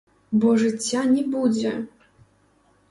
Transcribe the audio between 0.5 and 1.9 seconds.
жыцця не будзе!